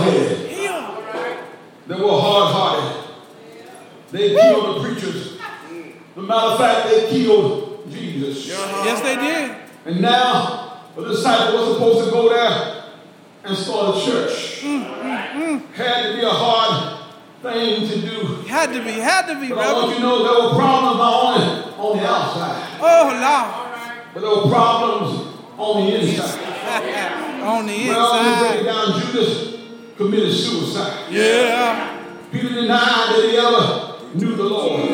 Jerusalem 0.00 0.46
was 0.46 1.04
hard-headed. 1.04 1.38
They 1.88 1.94
were 1.94 2.20
hard-hearted. 2.20 3.14
They 4.10 4.28
killed 4.34 4.76
the 4.76 4.88
preachers. 4.88 5.38
As 5.40 6.16
a 6.16 6.20
matter 6.22 6.46
of 6.52 6.58
fact, 6.58 6.88
they 6.90 7.08
killed 7.10 7.90
Jesus. 7.90 8.46
Yes, 8.48 9.00
they 9.00 9.16
did. 9.16 9.56
And 9.86 10.00
now, 10.02 10.82
the 10.96 11.08
disciple 11.08 11.58
was 11.58 11.74
supposed 11.74 12.04
to 12.06 12.10
go 12.10 12.28
there 12.28 12.84
and 13.44 13.56
start 13.56 13.96
a 13.96 14.04
church. 14.04 14.60
Mm, 14.62 14.84
mm, 14.84 15.32
mm. 15.32 15.72
Had 15.72 16.02
to 16.12 16.16
be 16.16 16.22
a 16.22 16.28
hard 16.28 17.00
thing 17.42 17.88
to 17.88 18.00
do. 18.00 18.26
Had 18.46 18.72
to 18.72 18.84
be. 18.84 18.92
Had 18.92 19.26
to 19.26 19.40
be, 19.40 19.48
But 19.48 19.58
I 19.58 19.72
want 19.72 19.88
you 19.90 19.94
to 19.96 20.00
know 20.02 20.22
there 20.22 20.48
were 20.50 20.54
problems 20.54 20.96
not 20.98 21.24
only 21.24 21.46
on 21.74 21.96
the 21.98 22.06
outside, 22.06 22.78
Oh, 22.80 23.08
Lord. 23.10 24.14
but 24.14 24.20
there 24.20 24.30
were 24.30 24.50
problems 24.50 25.28
on 25.58 25.86
the 25.86 26.00
inside. 26.00 26.38
On 27.42 27.66
the 27.66 27.74
inside. 27.74 27.96
Well, 27.96 28.12
let 28.22 28.52
me 28.52 28.62
break 28.62 28.66
down. 28.66 29.00
Judas 29.12 29.61
committed 29.96 30.32
suicide. 30.32 31.10
Yeah. 31.12 32.00
Peter 32.30 32.48
denied 32.48 33.14
that 33.14 33.28
he 33.30 33.36
ever 33.36 34.16
knew 34.18 34.36
the 34.36 34.42
Lord. 34.44 34.88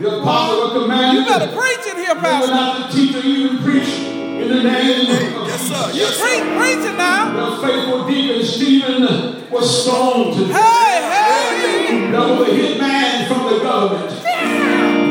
The 0.00 0.20
apostle 0.20 0.58
was 0.60 0.82
commanded 0.82 1.20
You 1.22 1.26
better 1.26 1.56
preach 1.56 1.86
in 1.90 1.96
here, 1.96 2.14
Pastor. 2.14 2.50
not 2.52 2.90
to 2.90 2.96
teach 2.96 3.14
or 3.16 3.26
even 3.26 3.58
preach 3.58 3.88
in 3.88 4.48
the 4.48 4.62
name 4.62 5.34
of 5.36 5.48
Yes, 5.48 5.60
sir. 5.68 5.90
You 5.92 6.00
Yes, 6.02 6.16
sir. 6.16 6.24
preach, 6.24 6.58
preach 6.58 6.90
it 6.90 6.96
now. 6.96 7.56
The 7.56 7.66
faithful 7.66 8.06
deacon 8.06 8.44
Stephen 8.44 9.50
was 9.50 9.82
stoned 9.82 10.36
to 10.38 10.46
death. 10.46 10.56
Hey, 10.62 11.96
hey. 11.96 12.10
There 12.10 12.20
was 12.20 12.48
a 12.48 12.54
hit 12.54 12.78
man 12.80 13.26
from 13.28 13.44
the 13.52 13.58
government 13.60 14.22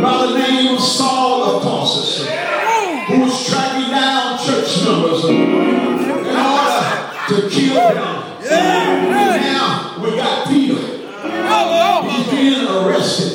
by 0.02 0.28
the 0.28 0.38
name 0.40 0.76
of 0.76 0.80
Saul 0.82 1.44
of 1.58 1.64
Tarsus 1.64 2.28
who 2.28 3.22
was 3.22 3.50
tracking 3.50 3.90
down 3.92 4.38
church 4.46 4.84
members 4.86 5.24
in 5.26 6.36
order 6.36 7.10
to 7.30 7.50
kill 7.50 7.76
them. 7.76 8.24
Now 8.50 10.00
we 10.02 10.10
got 10.16 10.48
Peter. 10.48 10.80
He's 12.10 12.28
being 12.32 12.68
arrested, 12.68 13.27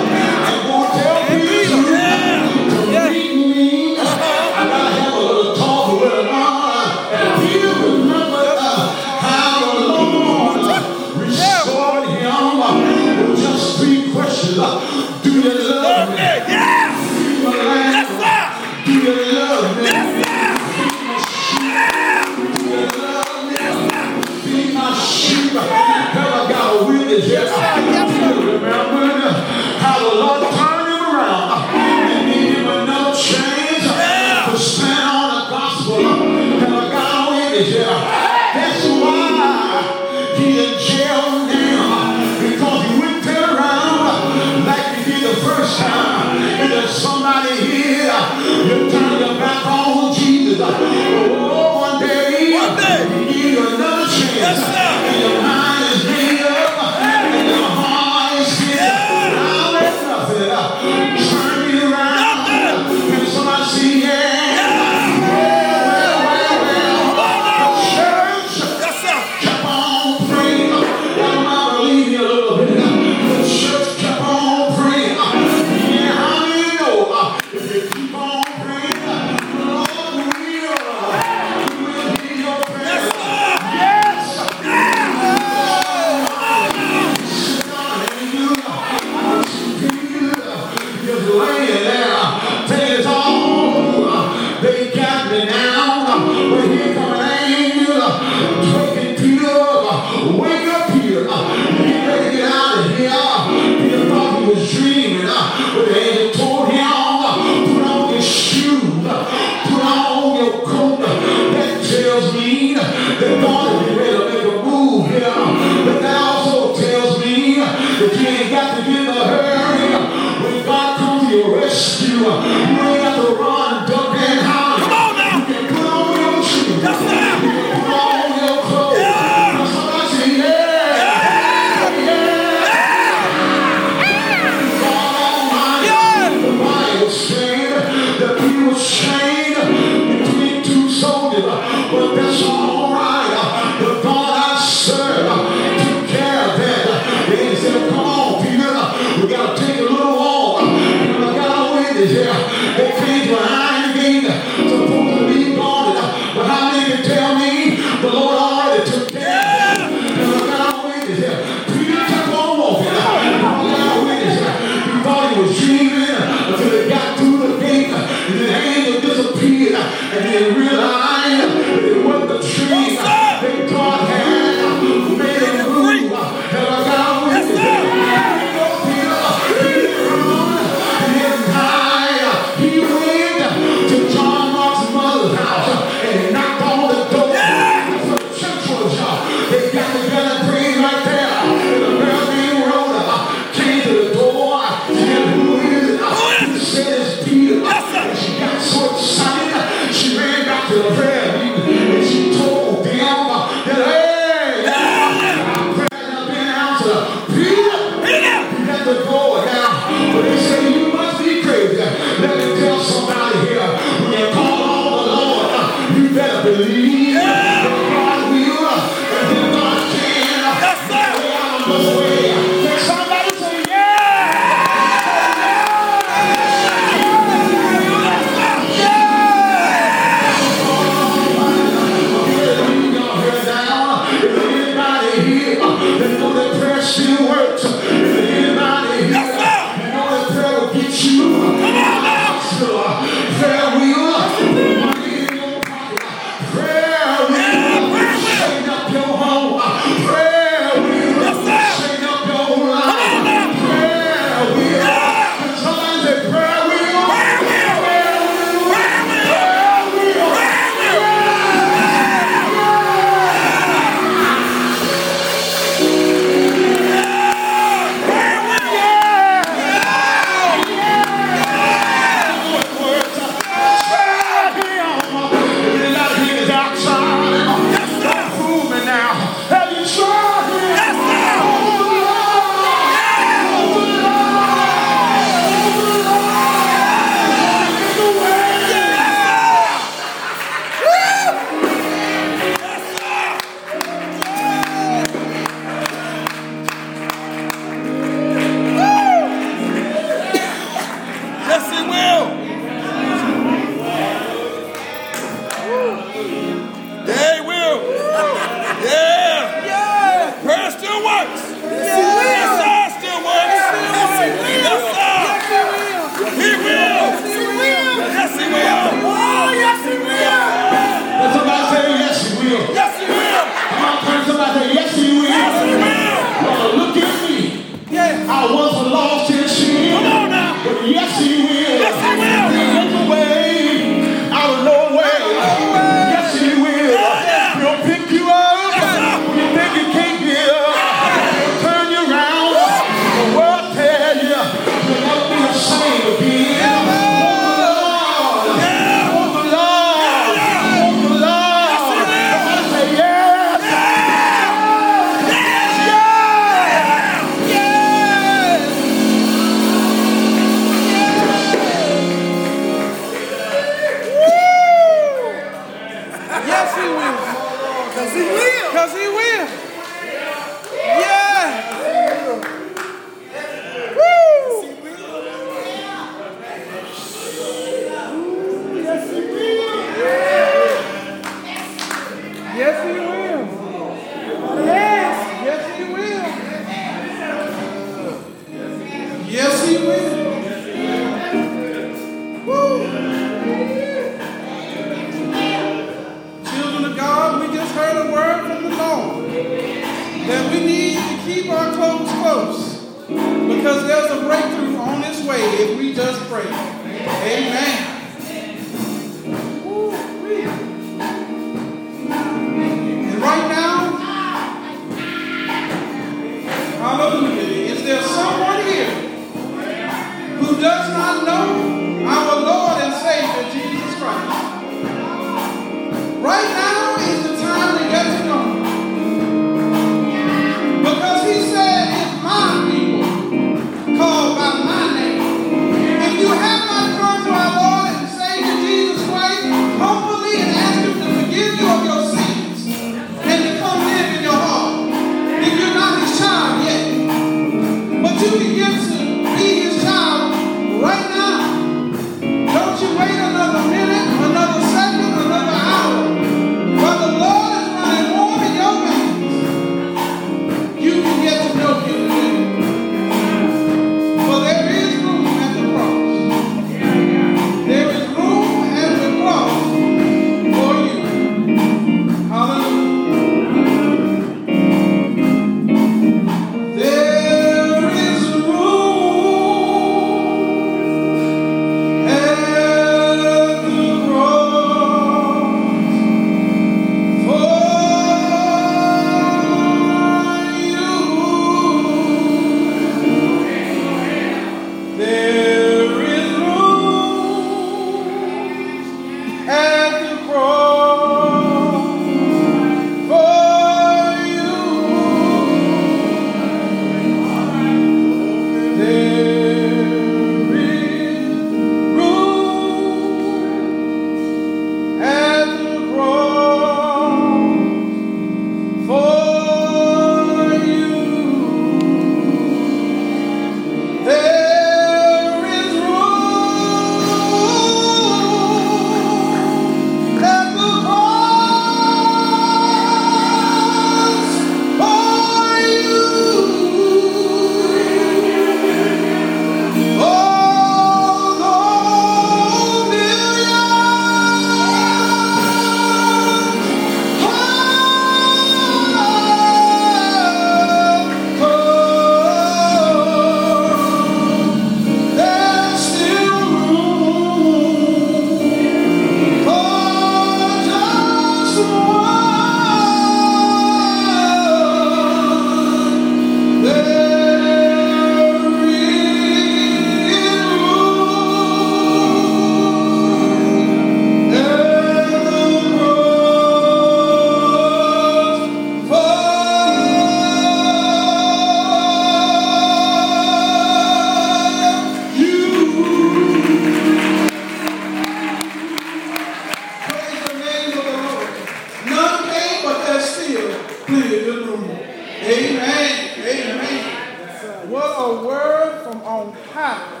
Amen. 595.30 596.10
Amen. 596.26 597.70
What 597.70 597.84
a 597.84 598.26
word 598.26 598.82
from 598.82 599.00
on 599.02 599.32
high. 599.52 600.00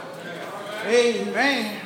Amen. 0.86 1.80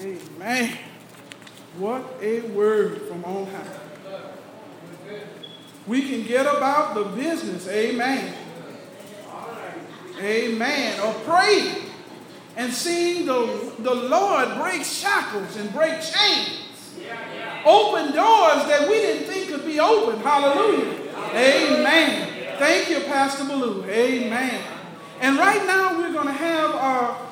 Amen. 0.00 0.78
What 1.76 2.04
a 2.22 2.40
word 2.40 3.02
from 3.02 3.24
on 3.26 3.46
high. 3.46 3.78
We 5.86 6.08
can 6.08 6.22
get 6.26 6.46
about 6.46 6.94
the 6.94 7.04
business. 7.04 7.68
Amen. 7.68 8.34
Amen. 10.18 11.00
Or 11.00 11.12
pray 11.24 11.87
and 12.58 12.72
seeing 12.72 13.24
the, 13.24 13.72
the 13.78 13.94
Lord 13.94 14.58
break 14.58 14.84
shackles 14.84 15.56
and 15.56 15.72
break 15.72 15.92
chains, 16.02 16.58
open 17.64 18.06
doors 18.06 18.66
that 18.66 18.86
we 18.88 18.96
didn't 18.96 19.28
think 19.28 19.48
could 19.48 19.64
be 19.64 19.78
open. 19.78 20.18
Hallelujah. 20.20 20.98
Amen. 21.34 22.56
Thank 22.58 22.90
you, 22.90 23.00
Pastor 23.06 23.44
Malou. 23.44 23.86
Amen. 23.86 24.60
And 25.20 25.38
right 25.38 25.64
now, 25.68 25.98
we're 25.98 26.12
going 26.12 26.26
to 26.26 26.32
have 26.32 26.74
our 26.74 27.28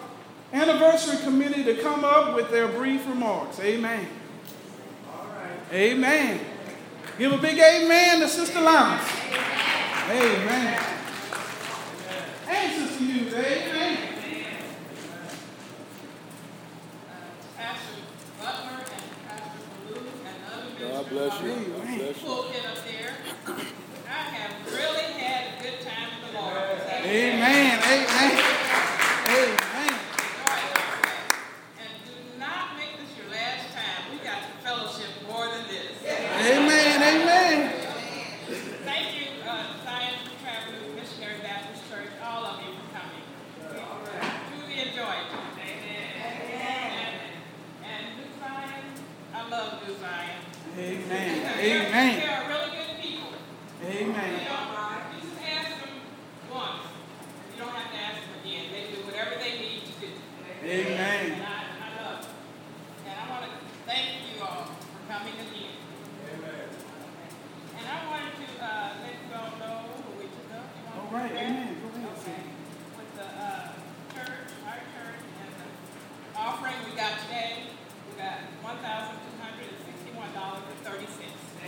anniversary 0.53 1.19
committee 1.25 1.65
to 1.65 1.83
come 1.83 2.05
up 2.05 2.37
with 2.37 2.49
their 2.53 2.69
brief 2.69 3.05
remarks. 3.09 3.59
Amen. 3.59 4.07
Amen. 5.73 6.41
Give 7.19 7.33
a 7.33 7.39
big 7.39 7.59
amen 7.59 8.21
to 8.21 8.29
Sister 8.29 8.61
Lounge. 8.61 9.03
Amen. 10.09 10.41
amen. 10.41 10.85
And 12.49 12.89
Sister 12.89 13.05
Hughes, 13.05 13.35
amen. 13.35 13.76
Pastor 17.57 18.03
Butler 18.39 18.85
and 18.85 19.09
Pastor 19.29 19.97
and 20.27 20.39
other 20.53 20.93
God 20.93 21.09
bless 21.09 21.43
you. 21.43 21.49
God 21.49 21.87
bless 21.87 22.23
you. 22.23 22.29
Pulpit 22.29 22.67
up 22.67 22.85
there. 22.85 23.15
I 24.07 24.11
have 24.11 24.73
really 24.73 25.13
had 25.21 25.59
a 25.59 25.63
good 25.63 25.81
time 25.81 26.09
with 26.23 26.33
the 26.33 26.39
Lord. 26.39 26.57
Amen. 27.05 27.81
Amen. 27.83 28.46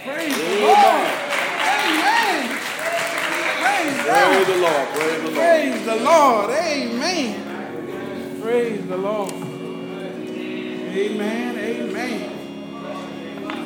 Praise 0.05 0.37
the 0.37 0.43
Lord. 0.61 1.07
Amen. 1.69 2.59
Praise 3.61 3.97
Praise 4.03 4.47
the 4.47 4.57
Lord. 4.57 4.89
Praise 4.89 5.23
the 5.23 5.31
Lord. 5.31 5.35
Praise 5.35 5.85
the 5.85 5.97
Lord. 5.97 6.51
Amen. 6.51 8.41
Praise 8.43 8.87
the 8.87 8.97
Lord. 8.97 9.33
Amen. 10.91 11.59
Amen. 11.59 12.19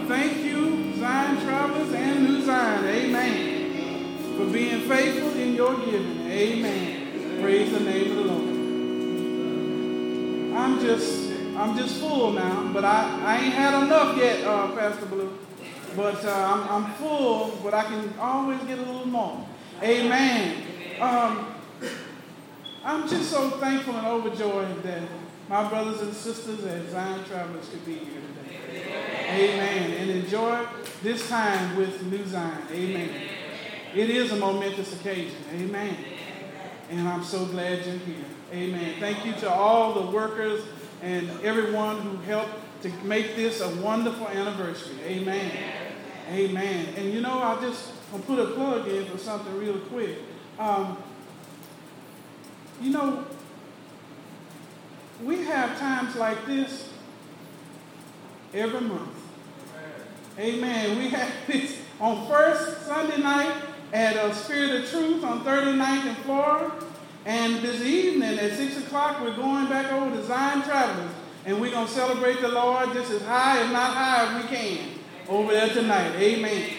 Thank 0.08 0.44
you, 0.44 0.94
Zion 0.96 1.40
Travelers 1.42 1.92
and 1.92 2.24
New 2.24 2.44
Zion. 2.44 2.84
Amen. 2.84 4.36
For 4.36 4.46
being 4.52 4.80
faithful 4.88 5.32
in 5.36 5.54
your 5.54 5.74
giving. 5.76 6.26
Amen. 6.30 7.40
Praise 7.40 7.72
the 7.72 7.80
name 7.80 8.10
of 8.10 8.16
the 8.16 8.24
Lord. 8.24 8.48
I'm 10.54 10.80
just, 10.80 11.31
I'm 11.56 11.76
just 11.76 12.00
full 12.00 12.32
now, 12.32 12.70
but 12.72 12.84
I, 12.84 13.20
I 13.24 13.36
ain't 13.44 13.54
had 13.54 13.82
enough 13.84 14.16
yet, 14.16 14.44
uh, 14.44 14.68
Pastor 14.74 15.06
Blue. 15.06 15.38
But 15.94 16.24
uh, 16.24 16.30
I'm, 16.30 16.84
I'm 16.84 16.92
full, 16.94 17.58
but 17.62 17.74
I 17.74 17.84
can 17.84 18.14
always 18.18 18.60
get 18.62 18.78
a 18.78 18.82
little 18.82 19.06
more. 19.06 19.46
Amen. 19.82 20.62
Um, 20.98 21.54
I'm 22.84 23.06
just 23.08 23.30
so 23.30 23.50
thankful 23.50 23.94
and 23.96 24.06
overjoyed 24.06 24.82
that 24.82 25.02
my 25.48 25.68
brothers 25.68 26.00
and 26.00 26.14
sisters 26.14 26.64
at 26.64 26.88
Zion 26.88 27.22
Travelers 27.26 27.68
could 27.68 27.84
be 27.84 27.96
here 27.96 28.20
today. 28.44 29.26
Amen. 29.28 29.90
And 29.98 30.10
enjoy 30.10 30.66
this 31.02 31.28
time 31.28 31.76
with 31.76 32.02
New 32.04 32.24
Zion. 32.26 32.62
Amen. 32.70 33.10
It 33.94 34.08
is 34.08 34.32
a 34.32 34.36
momentous 34.36 34.98
occasion. 34.98 35.36
Amen. 35.52 35.96
And 36.90 37.06
I'm 37.06 37.22
so 37.22 37.44
glad 37.44 37.84
you're 37.84 37.96
here. 37.96 38.24
Amen. 38.52 38.94
Thank 38.98 39.26
you 39.26 39.32
to 39.34 39.50
all 39.50 39.92
the 39.92 40.10
workers 40.10 40.62
and 41.02 41.28
everyone 41.42 42.00
who 42.00 42.16
helped 42.18 42.54
to 42.82 42.88
make 43.04 43.36
this 43.36 43.60
a 43.60 43.68
wonderful 43.76 44.28
anniversary. 44.28 44.96
Amen. 45.04 45.52
Amen. 46.30 46.94
And 46.96 47.12
you 47.12 47.20
know, 47.20 47.42
I 47.42 47.60
just 47.60 47.92
I'll 48.12 48.20
put 48.20 48.38
a 48.38 48.46
plug 48.52 48.88
in 48.88 49.06
for 49.06 49.18
something 49.18 49.56
real 49.58 49.78
quick. 49.78 50.18
Um, 50.58 50.96
you 52.80 52.90
know, 52.90 53.26
we 55.22 55.44
have 55.44 55.78
times 55.78 56.16
like 56.16 56.46
this 56.46 56.88
every 58.54 58.80
month. 58.80 59.10
Amen. 60.38 60.98
We 60.98 61.08
have 61.08 61.32
this 61.46 61.78
on 62.00 62.26
first 62.28 62.86
Sunday 62.86 63.18
night 63.18 63.54
at 63.92 64.16
a 64.16 64.34
Spirit 64.34 64.82
of 64.82 64.90
Truth 64.90 65.24
on 65.24 65.44
39th 65.44 66.06
and 66.06 66.16
Florida. 66.18 66.72
And 67.24 67.62
this 67.62 67.80
evening 67.82 68.38
at 68.38 68.56
6 68.56 68.78
o'clock, 68.78 69.20
we're 69.20 69.36
going 69.36 69.68
back 69.68 69.92
over 69.92 70.14
to 70.16 70.24
Zion 70.24 70.62
Travelers. 70.62 71.12
And 71.44 71.60
we're 71.60 71.70
going 71.70 71.86
to 71.86 71.92
celebrate 71.92 72.40
the 72.40 72.48
Lord 72.48 72.92
just 72.92 73.10
as 73.10 73.22
high, 73.22 73.62
if 73.62 73.72
not 73.72 73.94
high, 73.94 74.26
as 74.26 74.42
we 74.42 74.48
can 74.48 74.78
over 75.28 75.52
there 75.52 75.68
tonight. 75.68 76.14
Amen. 76.16 76.70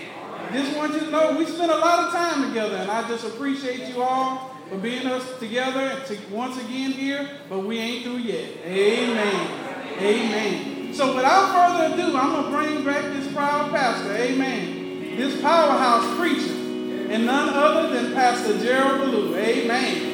Just 0.52 0.78
want 0.78 0.94
you 0.94 1.00
to 1.02 1.10
know 1.10 1.38
we 1.38 1.46
spent 1.46 1.72
a 1.72 1.78
lot 1.78 2.08
of 2.08 2.14
time 2.14 2.48
together, 2.48 2.76
and 2.78 2.92
I 2.92 3.08
just 3.08 3.26
appreciate 3.26 3.90
you 3.90 4.02
all 4.02 4.56
for 4.70 4.78
being 4.78 5.08
us 5.08 5.40
together 5.40 6.00
to, 6.06 6.18
once 6.32 6.58
again 6.58 6.92
here, 6.92 7.30
but 7.50 7.60
we 7.60 7.78
ain't 7.78 8.04
through 8.04 8.18
yet. 8.18 8.50
Amen. 8.66 9.98
Amen. 10.00 10.94
So 10.94 11.16
without 11.16 11.54
further 11.54 11.94
ado, 11.94 12.16
I'm 12.16 12.32
going 12.32 12.44
to 12.46 12.52
bring 12.52 12.86
back 12.86 13.04
this 13.14 13.34
proud 13.34 13.72
pastor. 13.72 14.14
Amen. 14.14 15.18
This 15.18 15.42
powerhouse 15.42 16.18
preacher, 16.18 16.54
and 17.12 17.26
none 17.26 17.50
other 17.50 17.90
than 17.94 18.14
Pastor 18.14 18.60
Gerald 18.60 19.02
Ballou. 19.02 19.36
Amen. 19.36 20.13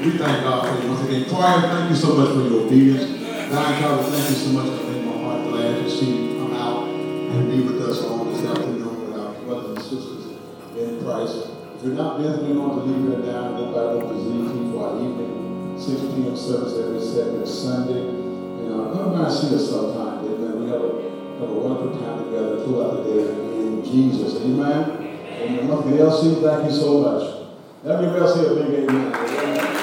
We 0.00 0.16
thank 0.16 0.42
God 0.44 0.66
for 0.66 0.82
you 0.82 0.88
once 0.90 1.04
again. 1.06 1.24
Toya, 1.24 1.60
thank 1.70 1.90
you 1.90 1.96
so 1.96 2.16
much 2.16 2.28
for 2.32 2.40
your 2.48 2.64
obedience. 2.64 3.20
Zion 3.52 3.80
Travel, 3.82 4.04
thank 4.04 4.30
you 4.30 4.34
so 4.34 4.48
much 4.52 4.66
for 4.66 4.84
making 4.88 5.04
my 5.04 5.12
heart 5.22 5.46
glad 5.48 5.82
to 5.84 5.90
see 5.90 6.32
you 6.32 6.38
come 6.40 6.54
out 6.54 6.88
and 6.88 7.50
be 7.50 7.60
with 7.62 7.82
us 7.82 8.02
all 8.04 8.24
this 8.24 8.44
afternoon 8.46 9.10
with 9.10 9.20
our 9.20 9.34
brothers 9.44 9.76
and 9.76 9.82
sisters 9.82 10.38
in 10.76 11.04
Christ. 11.04 11.50
If 11.76 11.84
you're 11.84 11.94
not 11.94 12.18
visiting 12.18 12.56
on 12.58 12.78
to 12.78 12.84
leave 12.84 13.08
here 13.12 13.32
down, 13.32 13.56
go 13.56 13.66
back 13.72 14.02
over 14.02 14.14
to 14.14 14.20
ZT 14.20 14.72
for 14.72 14.88
our 14.88 14.96
evening 15.04 15.76
6 15.78 16.00
p.m. 16.00 16.36
service 16.36 16.78
every 16.78 17.00
second 17.00 17.46
Sunday. 17.46 18.00
And 18.00 18.72
uh, 18.72 18.92
come 18.92 19.12
by 19.12 19.24
and 19.28 19.32
see 19.32 19.54
us 19.54 19.68
sometime. 19.68 20.24
Amen. 20.24 20.64
We 20.64 20.70
have 20.70 20.80
a, 20.80 20.92
have 21.40 21.50
a 21.50 21.54
wonderful 21.60 22.00
time 22.00 22.24
together 22.24 22.64
throughout 22.64 23.04
the 23.04 23.04
day 23.04 23.28
in 23.28 23.84
Jesus. 23.84 24.36
Amen. 24.40 24.99
Amen. 25.40 25.70
Again, 25.70 25.98
LC, 25.98 26.42
thank 26.42 26.70
you 26.70 26.76
so 26.76 27.00
much. 27.00 27.40
Let 27.82 28.02
me 28.02 28.08
else 28.08 28.36
a 28.36 28.54
big 28.54 28.90
amen. 28.90 29.14
Amen. 29.14 29.80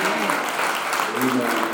Amen. 1.17 1.67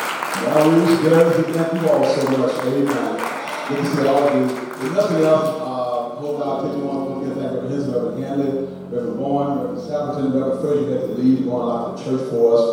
God 0.46 0.74
really 0.74 1.04
does 1.04 1.36
and 1.36 1.56
thank 1.56 1.74
you 1.74 1.90
all 1.90 2.06
so 2.06 2.38
much. 2.38 2.56
Amen. 2.64 3.34
Good 3.68 3.78
to 3.78 3.86
see 3.86 4.08
all 4.08 4.28
of 4.28 4.36
you. 4.36 4.88
If 4.88 4.94
nothing 4.94 5.24
else, 5.24 5.50
uh, 5.60 6.16
hold 6.16 6.40
God 6.40 6.64
take 6.64 6.78
you 6.78 6.90
on. 6.90 7.20
Forget 7.20 7.36
that 7.36 7.54
Reverend 7.56 7.74
His, 7.74 7.88
Reverend 7.88 8.24
Hanley, 8.24 8.52
Reverend 8.88 9.18
Bourne, 9.18 9.58
Reverend 9.58 9.82
Stapleton, 9.82 10.32
Reverend 10.32 10.62
Frazier 10.62 11.00
to 11.02 11.14
leave, 11.20 11.44
going 11.44 11.68
out 11.68 11.98
to 11.98 12.04
church 12.06 12.30
for 12.30 12.56
us. 12.56 12.64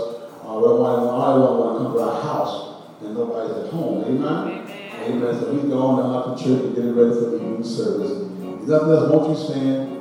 Uh, 0.47 0.63
Reverend 0.63 1.11
I 1.11 1.35
don't 1.35 1.59
want 1.59 1.79
to 1.79 1.85
come 1.85 1.93
to 1.95 2.01
our 2.07 2.23
house 2.23 2.85
and 3.03 3.15
nobody's 3.15 3.57
at 3.57 3.73
home. 3.73 4.05
Amen. 4.05 4.63
Amen. 5.11 5.41
So 5.41 5.53
we 5.55 5.69
go 5.69 5.79
on 5.79 6.15
out 6.15 6.39
to 6.39 6.45
church 6.45 6.63
and 6.67 6.75
getting 6.77 6.95
ready 6.95 7.11
for 7.11 7.31
the 7.31 7.37
evening 7.37 7.65
service. 7.65 8.31
If 8.63 8.69
nothing 8.69 8.91
else, 8.95 9.11
won't 9.11 9.31
you 9.31 9.45
stand? 9.45 10.00